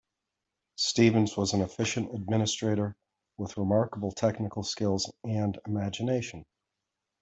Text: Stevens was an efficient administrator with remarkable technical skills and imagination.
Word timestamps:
Stevens 0.79 1.37
was 1.37 1.53
an 1.53 1.61
efficient 1.61 2.11
administrator 2.15 2.95
with 3.37 3.55
remarkable 3.55 4.11
technical 4.11 4.63
skills 4.63 5.13
and 5.23 5.59
imagination. 5.67 6.43